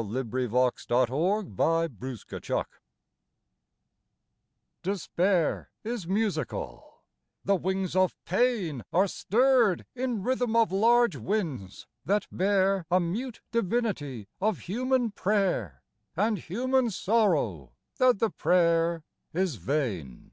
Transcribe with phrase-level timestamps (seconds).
[0.00, 1.42] in XVIII TO GIACOMO
[2.00, 2.64] LEOPARDI
[4.82, 7.02] DESPAIR is musical,
[7.44, 13.42] the wings of pain Are stirred in rhythm of large winds that bear A mute
[13.52, 15.82] divinity of human prayer
[16.16, 19.04] And human sorrow that the prayer
[19.34, 20.30] is vain.